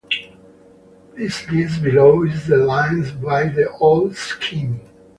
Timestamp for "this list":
1.15-1.83